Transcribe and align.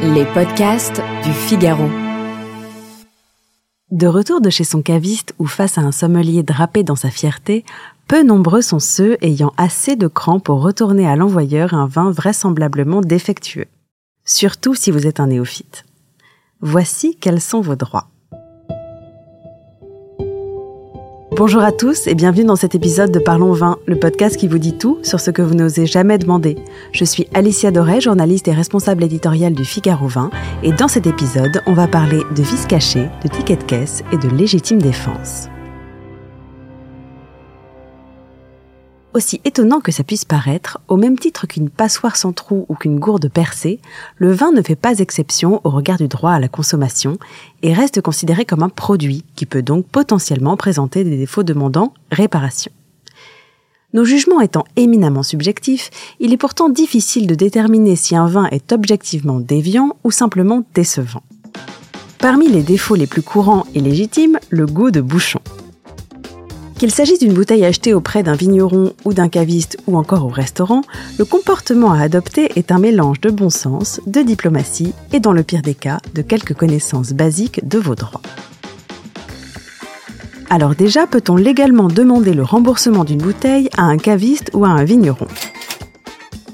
Les 0.00 0.24
podcasts 0.26 1.02
du 1.24 1.32
Figaro. 1.32 1.88
De 3.90 4.06
retour 4.06 4.40
de 4.40 4.48
chez 4.48 4.62
son 4.62 4.80
caviste 4.80 5.34
ou 5.40 5.46
face 5.46 5.76
à 5.76 5.80
un 5.80 5.90
sommelier 5.90 6.44
drapé 6.44 6.84
dans 6.84 6.94
sa 6.94 7.10
fierté, 7.10 7.64
peu 8.06 8.22
nombreux 8.22 8.62
sont 8.62 8.78
ceux 8.78 9.16
ayant 9.22 9.52
assez 9.56 9.96
de 9.96 10.06
cran 10.06 10.38
pour 10.38 10.62
retourner 10.62 11.08
à 11.08 11.16
l'envoyeur 11.16 11.74
un 11.74 11.88
vin 11.88 12.12
vraisemblablement 12.12 13.00
défectueux. 13.00 13.66
Surtout 14.24 14.76
si 14.76 14.92
vous 14.92 15.08
êtes 15.08 15.18
un 15.18 15.26
néophyte. 15.26 15.84
Voici 16.60 17.16
quels 17.16 17.40
sont 17.40 17.60
vos 17.60 17.76
droits. 17.76 18.08
Bonjour 21.38 21.62
à 21.62 21.70
tous 21.70 22.08
et 22.08 22.16
bienvenue 22.16 22.44
dans 22.44 22.56
cet 22.56 22.74
épisode 22.74 23.12
de 23.12 23.20
Parlons 23.20 23.52
Vin, 23.52 23.78
le 23.86 23.96
podcast 23.96 24.36
qui 24.36 24.48
vous 24.48 24.58
dit 24.58 24.76
tout 24.76 24.98
sur 25.04 25.20
ce 25.20 25.30
que 25.30 25.40
vous 25.40 25.54
n'osez 25.54 25.86
jamais 25.86 26.18
demander. 26.18 26.56
Je 26.90 27.04
suis 27.04 27.28
Alicia 27.32 27.70
Doré, 27.70 28.00
journaliste 28.00 28.48
et 28.48 28.52
responsable 28.52 29.04
éditoriale 29.04 29.52
du 29.52 29.64
Figaro 29.64 30.08
Vin, 30.08 30.30
et 30.64 30.72
dans 30.72 30.88
cet 30.88 31.06
épisode, 31.06 31.62
on 31.66 31.74
va 31.74 31.86
parler 31.86 32.24
de 32.34 32.42
vis 32.42 32.66
cachés, 32.66 33.08
de 33.22 33.28
tickets 33.28 33.60
de 33.60 33.64
caisse 33.66 34.02
et 34.10 34.16
de 34.16 34.28
légitime 34.28 34.82
défense. 34.82 35.48
Aussi 39.18 39.40
étonnant 39.44 39.80
que 39.80 39.90
ça 39.90 40.04
puisse 40.04 40.24
paraître, 40.24 40.78
au 40.86 40.96
même 40.96 41.18
titre 41.18 41.48
qu'une 41.48 41.70
passoire 41.70 42.14
sans 42.14 42.32
trou 42.32 42.66
ou 42.68 42.76
qu'une 42.76 43.00
gourde 43.00 43.28
percée, 43.28 43.80
le 44.16 44.30
vin 44.30 44.52
ne 44.52 44.62
fait 44.62 44.76
pas 44.76 45.00
exception 45.00 45.60
au 45.64 45.70
regard 45.70 45.96
du 45.96 46.06
droit 46.06 46.30
à 46.30 46.38
la 46.38 46.46
consommation 46.46 47.18
et 47.62 47.72
reste 47.72 48.00
considéré 48.00 48.44
comme 48.44 48.62
un 48.62 48.68
produit 48.68 49.24
qui 49.34 49.44
peut 49.44 49.60
donc 49.60 49.86
potentiellement 49.88 50.56
présenter 50.56 51.02
des 51.02 51.16
défauts 51.16 51.42
demandant 51.42 51.94
réparation. 52.12 52.70
Nos 53.92 54.04
jugements 54.04 54.40
étant 54.40 54.62
éminemment 54.76 55.24
subjectifs, 55.24 55.90
il 56.20 56.32
est 56.32 56.36
pourtant 56.36 56.68
difficile 56.68 57.26
de 57.26 57.34
déterminer 57.34 57.96
si 57.96 58.14
un 58.14 58.28
vin 58.28 58.46
est 58.52 58.70
objectivement 58.70 59.40
déviant 59.40 59.96
ou 60.04 60.12
simplement 60.12 60.62
décevant. 60.74 61.24
Parmi 62.18 62.46
les 62.46 62.62
défauts 62.62 62.94
les 62.94 63.08
plus 63.08 63.22
courants 63.22 63.66
et 63.74 63.80
légitimes, 63.80 64.38
le 64.48 64.66
goût 64.66 64.92
de 64.92 65.00
bouchon. 65.00 65.40
Qu'il 66.78 66.92
s'agisse 66.92 67.18
d'une 67.18 67.34
bouteille 67.34 67.64
achetée 67.64 67.92
auprès 67.92 68.22
d'un 68.22 68.36
vigneron 68.36 68.92
ou 69.04 69.12
d'un 69.12 69.28
caviste 69.28 69.78
ou 69.88 69.96
encore 69.96 70.24
au 70.24 70.28
restaurant, 70.28 70.82
le 71.18 71.24
comportement 71.24 71.92
à 71.92 72.00
adopter 72.00 72.52
est 72.54 72.70
un 72.70 72.78
mélange 72.78 73.20
de 73.20 73.30
bon 73.30 73.50
sens, 73.50 74.00
de 74.06 74.22
diplomatie 74.22 74.92
et 75.12 75.18
dans 75.18 75.32
le 75.32 75.42
pire 75.42 75.62
des 75.62 75.74
cas, 75.74 75.98
de 76.14 76.22
quelques 76.22 76.54
connaissances 76.54 77.14
basiques 77.14 77.66
de 77.66 77.80
vos 77.80 77.96
droits. 77.96 78.22
Alors 80.50 80.76
déjà, 80.76 81.08
peut-on 81.08 81.34
légalement 81.34 81.88
demander 81.88 82.32
le 82.32 82.44
remboursement 82.44 83.02
d'une 83.02 83.18
bouteille 83.18 83.68
à 83.76 83.82
un 83.82 83.98
caviste 83.98 84.52
ou 84.54 84.64
à 84.64 84.68
un 84.68 84.84
vigneron? 84.84 85.26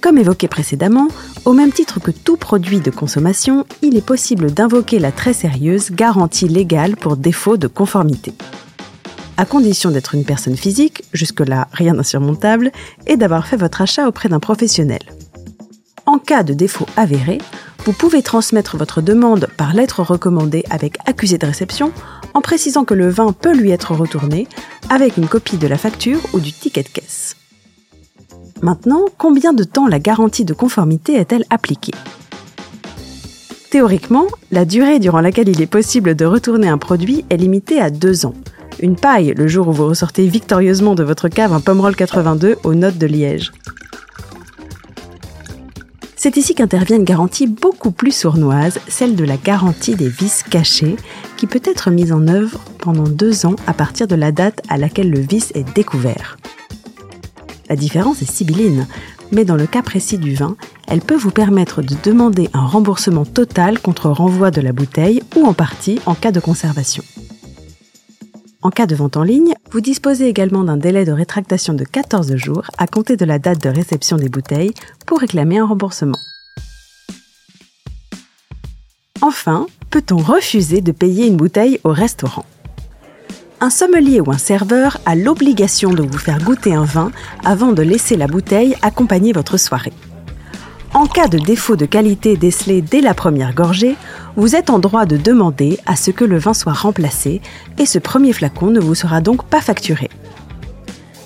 Comme 0.00 0.16
évoqué 0.16 0.48
précédemment, 0.48 1.08
au 1.44 1.52
même 1.52 1.70
titre 1.70 2.00
que 2.00 2.10
tout 2.10 2.38
produit 2.38 2.80
de 2.80 2.90
consommation, 2.90 3.66
il 3.82 3.94
est 3.94 4.04
possible 4.04 4.52
d'invoquer 4.52 5.00
la 5.00 5.12
très 5.12 5.34
sérieuse 5.34 5.90
garantie 5.90 6.48
légale 6.48 6.96
pour 6.96 7.18
défaut 7.18 7.58
de 7.58 7.66
conformité 7.66 8.32
à 9.36 9.44
condition 9.44 9.90
d'être 9.90 10.14
une 10.14 10.24
personne 10.24 10.56
physique, 10.56 11.04
jusque-là 11.12 11.68
rien 11.72 11.94
d'insurmontable, 11.94 12.72
et 13.06 13.16
d'avoir 13.16 13.46
fait 13.46 13.56
votre 13.56 13.82
achat 13.82 14.08
auprès 14.08 14.28
d'un 14.28 14.40
professionnel. 14.40 15.02
En 16.06 16.18
cas 16.18 16.42
de 16.42 16.52
défaut 16.52 16.86
avéré, 16.96 17.38
vous 17.84 17.92
pouvez 17.92 18.22
transmettre 18.22 18.76
votre 18.76 19.02
demande 19.02 19.48
par 19.56 19.74
lettre 19.74 20.02
recommandée 20.02 20.64
avec 20.70 20.96
accusé 21.06 21.38
de 21.38 21.46
réception 21.46 21.92
en 22.32 22.40
précisant 22.40 22.84
que 22.84 22.94
le 22.94 23.08
vin 23.08 23.32
peut 23.32 23.54
lui 23.54 23.70
être 23.70 23.94
retourné 23.94 24.46
avec 24.90 25.16
une 25.16 25.28
copie 25.28 25.58
de 25.58 25.66
la 25.66 25.78
facture 25.78 26.20
ou 26.32 26.40
du 26.40 26.52
ticket 26.52 26.82
de 26.82 26.88
caisse. 26.88 27.36
Maintenant, 28.62 29.04
combien 29.18 29.52
de 29.52 29.64
temps 29.64 29.86
la 29.86 29.98
garantie 29.98 30.44
de 30.44 30.54
conformité 30.54 31.14
est-elle 31.14 31.44
appliquée? 31.50 31.94
Théoriquement, 33.70 34.26
la 34.52 34.64
durée 34.64 34.98
durant 34.98 35.20
laquelle 35.20 35.48
il 35.48 35.60
est 35.60 35.66
possible 35.66 36.14
de 36.14 36.24
retourner 36.24 36.68
un 36.68 36.78
produit 36.78 37.24
est 37.28 37.36
limitée 37.36 37.80
à 37.80 37.90
deux 37.90 38.24
ans, 38.24 38.34
une 38.84 38.96
paille 38.96 39.32
le 39.34 39.48
jour 39.48 39.68
où 39.68 39.72
vous 39.72 39.88
ressortez 39.88 40.26
victorieusement 40.28 40.94
de 40.94 41.02
votre 41.02 41.28
cave 41.28 41.54
un 41.54 41.60
Pomerol 41.60 41.96
82 41.96 42.56
aux 42.64 42.74
notes 42.74 42.98
de 42.98 43.06
Liège. 43.06 43.50
C'est 46.16 46.36
ici 46.36 46.54
qu'intervient 46.54 46.98
une 46.98 47.04
garantie 47.04 47.46
beaucoup 47.46 47.92
plus 47.92 48.14
sournoise, 48.14 48.78
celle 48.86 49.16
de 49.16 49.24
la 49.24 49.38
garantie 49.38 49.94
des 49.94 50.10
vices 50.10 50.42
cachés, 50.42 50.96
qui 51.38 51.46
peut 51.46 51.62
être 51.64 51.90
mise 51.90 52.12
en 52.12 52.28
œuvre 52.28 52.60
pendant 52.78 53.04
deux 53.04 53.46
ans 53.46 53.56
à 53.66 53.72
partir 53.72 54.06
de 54.06 54.16
la 54.16 54.32
date 54.32 54.60
à 54.68 54.76
laquelle 54.76 55.10
le 55.10 55.20
vice 55.20 55.50
est 55.54 55.74
découvert. 55.74 56.36
La 57.70 57.76
différence 57.76 58.20
est 58.20 58.30
sibylline, 58.30 58.86
mais 59.32 59.46
dans 59.46 59.56
le 59.56 59.66
cas 59.66 59.82
précis 59.82 60.18
du 60.18 60.34
vin, 60.34 60.56
elle 60.88 61.00
peut 61.00 61.16
vous 61.16 61.30
permettre 61.30 61.80
de 61.80 61.96
demander 62.04 62.50
un 62.52 62.66
remboursement 62.66 63.24
total 63.24 63.80
contre 63.80 64.10
renvoi 64.10 64.50
de 64.50 64.60
la 64.60 64.72
bouteille 64.72 65.22
ou 65.36 65.46
en 65.46 65.54
partie 65.54 66.00
en 66.04 66.14
cas 66.14 66.32
de 66.32 66.40
conservation. 66.40 67.02
En 68.64 68.70
cas 68.70 68.86
de 68.86 68.94
vente 68.94 69.18
en 69.18 69.22
ligne, 69.22 69.54
vous 69.70 69.82
disposez 69.82 70.26
également 70.26 70.64
d'un 70.64 70.78
délai 70.78 71.04
de 71.04 71.12
rétractation 71.12 71.74
de 71.74 71.84
14 71.84 72.34
jours 72.36 72.62
à 72.78 72.86
compter 72.86 73.18
de 73.18 73.26
la 73.26 73.38
date 73.38 73.62
de 73.62 73.68
réception 73.68 74.16
des 74.16 74.30
bouteilles 74.30 74.72
pour 75.04 75.20
réclamer 75.20 75.58
un 75.58 75.66
remboursement. 75.66 76.16
Enfin, 79.20 79.66
peut-on 79.90 80.16
refuser 80.16 80.80
de 80.80 80.92
payer 80.92 81.26
une 81.26 81.36
bouteille 81.36 81.78
au 81.84 81.90
restaurant? 81.90 82.46
Un 83.60 83.68
sommelier 83.68 84.20
ou 84.20 84.30
un 84.30 84.38
serveur 84.38 84.96
a 85.04 85.14
l'obligation 85.14 85.92
de 85.92 86.02
vous 86.02 86.16
faire 86.16 86.42
goûter 86.42 86.72
un 86.72 86.84
vin 86.84 87.12
avant 87.44 87.72
de 87.72 87.82
laisser 87.82 88.16
la 88.16 88.28
bouteille 88.28 88.76
accompagner 88.80 89.34
votre 89.34 89.58
soirée. 89.58 89.92
En 90.94 91.06
cas 91.06 91.26
de 91.26 91.38
défaut 91.38 91.74
de 91.74 91.86
qualité 91.86 92.36
décelé 92.36 92.80
dès 92.80 93.00
la 93.00 93.14
première 93.14 93.52
gorgée, 93.52 93.96
vous 94.36 94.54
êtes 94.54 94.70
en 94.70 94.78
droit 94.78 95.06
de 95.06 95.16
demander 95.16 95.80
à 95.86 95.96
ce 95.96 96.12
que 96.12 96.24
le 96.24 96.38
vin 96.38 96.54
soit 96.54 96.72
remplacé 96.72 97.40
et 97.78 97.84
ce 97.84 97.98
premier 97.98 98.32
flacon 98.32 98.70
ne 98.70 98.78
vous 98.78 98.94
sera 98.94 99.20
donc 99.20 99.42
pas 99.44 99.60
facturé. 99.60 100.08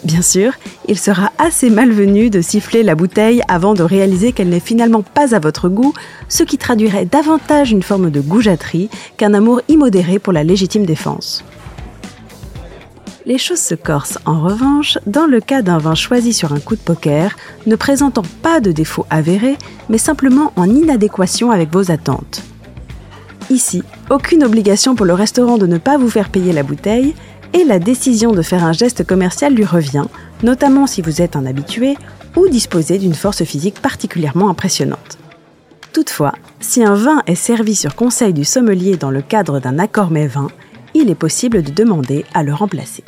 Bien 0.05 0.23
sûr, 0.23 0.53
il 0.87 0.99
sera 0.99 1.33
assez 1.37 1.69
malvenu 1.69 2.31
de 2.31 2.41
siffler 2.41 2.83
la 2.83 2.95
bouteille 2.95 3.43
avant 3.47 3.75
de 3.75 3.83
réaliser 3.83 4.33
qu'elle 4.33 4.49
n'est 4.49 4.59
finalement 4.59 5.03
pas 5.03 5.35
à 5.35 5.39
votre 5.39 5.69
goût, 5.69 5.93
ce 6.31 6.45
qui 6.45 6.57
traduirait 6.57 7.05
davantage 7.05 7.71
une 7.71 7.83
forme 7.83 8.11
de 8.11 8.23
goujaterie 8.23 8.89
qu'un 9.19 9.35
amour 9.35 9.61
immodéré 9.69 10.19
pour 10.19 10.33
la 10.33 10.45
légitime 10.45 10.87
défense. 10.87 11.45
Les 13.29 13.37
choses 13.37 13.61
se 13.61 13.75
corsent 13.75 14.17
en 14.25 14.41
revanche 14.41 14.97
dans 15.07 15.27
le 15.27 15.43
cas 15.43 15.61
d'un 15.61 15.77
vin 15.77 15.95
choisi 15.95 16.33
sur 16.33 16.55
un 16.55 16.61
coup 16.61 16.77
de 16.77 16.81
poker, 16.81 17.37
ne 17.67 17.77
présentant 17.77 18.23
pas 18.41 18.59
de 18.61 18.73
défaut 18.73 19.05
avéré, 19.11 19.59
mais 19.91 19.99
simplement 19.99 20.55
en 20.57 20.67
inadéquation 20.67 21.51
avec 21.51 21.71
vos 21.71 21.91
attentes. 21.91 22.43
Ici, 23.51 23.83
aucune 24.09 24.45
obligation 24.45 24.95
pour 24.95 25.05
le 25.05 25.13
restaurant 25.13 25.59
de 25.59 25.67
ne 25.67 25.77
pas 25.77 25.99
vous 25.99 26.09
faire 26.09 26.31
payer 26.31 26.55
la 26.55 26.63
bouteille, 26.63 27.15
et 27.53 27.65
la 27.65 27.79
décision 27.79 28.33
de 28.33 28.41
faire 28.41 28.65
un 28.65 28.73
geste 28.73 29.07
commercial 29.07 29.53
lui 29.53 29.67
revient, 29.67 30.07
notamment 30.43 30.87
si 30.87 31.03
vous 31.03 31.21
êtes 31.21 31.37
un 31.37 31.45
habitué 31.45 31.99
ou 32.35 32.49
disposez 32.49 32.97
d'une 32.97 33.13
force 33.13 33.45
physique 33.45 33.83
particulièrement 33.83 34.49
impressionnante. 34.49 35.19
Toutefois, 35.93 36.33
si 36.61 36.83
un 36.83 36.95
vin 36.95 37.23
est 37.27 37.35
servi 37.35 37.75
sur 37.75 37.95
conseil 37.95 38.33
du 38.33 38.47
sommelier 38.47 38.97
dans 38.97 39.11
le 39.11 39.21
cadre 39.21 39.61
d'un 39.61 39.79
accord 39.79 40.11
mets-vin, 40.11 40.49
il 40.95 41.11
est 41.11 41.15
possible 41.15 41.63
de 41.63 41.71
demander 41.71 42.25
à 42.33 42.43
le 42.43 42.55
remplacer 42.55 43.05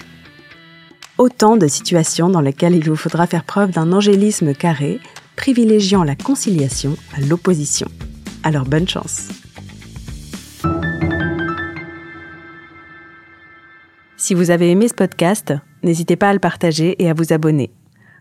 autant 1.19 1.57
de 1.57 1.67
situations 1.67 2.29
dans 2.29 2.41
lesquelles 2.41 2.75
il 2.75 2.89
vous 2.89 2.97
faudra 2.97 3.27
faire 3.27 3.45
preuve 3.45 3.71
d'un 3.71 3.93
angélisme 3.93 4.55
carré, 4.55 5.01
privilégiant 5.37 6.05
la 6.05 6.17
conciliation 6.17 6.97
à 7.17 7.21
l'opposition. 7.21 7.89
Alors 8.43 8.65
bonne 8.65 8.89
chance. 8.89 9.29
Si 14.17 14.35
vous 14.35 14.51
avez 14.51 14.71
aimé 14.71 14.87
ce 14.87 14.95
podcast, 14.95 15.55
n'hésitez 15.83 16.17
pas 16.17 16.29
à 16.29 16.33
le 16.33 16.39
partager 16.39 17.03
et 17.03 17.09
à 17.09 17.15
vous 17.15 17.33
abonner. 17.33 17.71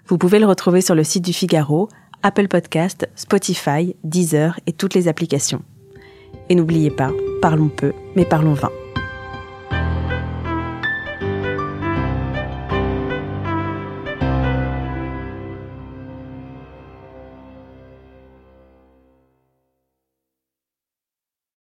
Vous 0.07 0.17
pouvez 0.17 0.39
le 0.39 0.45
retrouver 0.45 0.81
sur 0.81 0.95
le 0.95 1.03
site 1.03 1.25
du 1.25 1.33
Figaro, 1.33 1.89
Apple 2.23 2.47
Podcast, 2.47 3.07
Spotify, 3.15 3.95
Deezer 4.03 4.59
et 4.65 4.71
toutes 4.71 4.93
les 4.93 5.07
applications. 5.07 5.61
Et 6.49 6.55
n'oubliez 6.55 6.89
pas, 6.89 7.11
parlons 7.41 7.69
peu, 7.69 7.93
mais 8.15 8.25
parlons 8.25 8.53
vin. 8.53 8.71